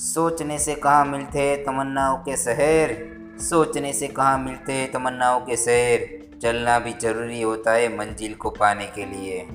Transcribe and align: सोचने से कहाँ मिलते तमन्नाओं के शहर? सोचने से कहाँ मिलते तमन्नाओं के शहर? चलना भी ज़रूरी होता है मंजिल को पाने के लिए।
सोचने 0.00 0.58
से 0.58 0.74
कहाँ 0.74 1.04
मिलते 1.04 1.56
तमन्नाओं 1.56 2.16
के 2.18 2.36
शहर? 2.36 2.96
सोचने 3.40 3.92
से 3.92 4.08
कहाँ 4.08 4.38
मिलते 4.38 4.86
तमन्नाओं 4.86 5.40
के 5.40 5.56
शहर? 5.56 6.06
चलना 6.42 6.78
भी 6.78 6.92
ज़रूरी 6.92 7.42
होता 7.42 7.72
है 7.72 7.96
मंजिल 7.96 8.34
को 8.34 8.50
पाने 8.50 8.86
के 8.86 9.04
लिए। 9.04 9.48